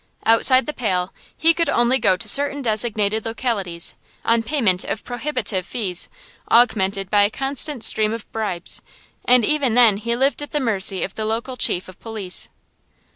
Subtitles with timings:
[0.25, 3.93] Outside the Pale he could only go to certain designated localities,
[4.25, 6.09] on payment of prohibitive fees,
[6.49, 8.81] augmented by a constant stream of bribes;
[9.25, 12.49] and even then he lived at the mercy of the local chief of police.